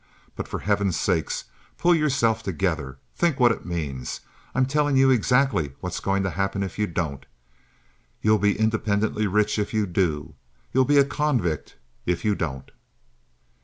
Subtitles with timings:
[0.35, 1.29] But for Heaven's sake
[1.77, 2.97] pull yourself together.
[3.15, 4.21] Think what it means.
[4.55, 7.23] I'm telling you exactly what's going to happen if you don't.
[8.19, 10.33] You'll be independently rich if you do.
[10.73, 11.75] You'll be a convict
[12.07, 12.71] if you don't."